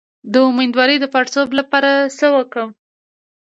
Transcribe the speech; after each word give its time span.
د 0.31 0.33
امیدوارۍ 0.49 0.97
د 1.01 1.05
پړسوب 1.13 1.49
لپاره 1.59 1.89
باید 1.97 2.11
څه 2.19 2.27
وکړم؟ 2.35 2.69